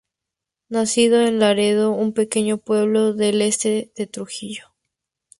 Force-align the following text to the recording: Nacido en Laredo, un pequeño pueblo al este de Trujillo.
Nacido 0.69 1.21
en 1.21 1.37
Laredo, 1.37 1.91
un 1.91 2.13
pequeño 2.13 2.57
pueblo 2.57 3.01
al 3.09 3.41
este 3.43 3.91
de 3.95 4.07
Trujillo. 4.07 4.73